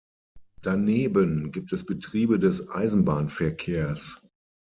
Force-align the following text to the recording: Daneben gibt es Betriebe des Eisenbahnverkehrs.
Daneben 0.63 1.51
gibt 1.51 1.71
es 1.73 1.85
Betriebe 1.85 2.39
des 2.39 2.67
Eisenbahnverkehrs. 2.71 4.19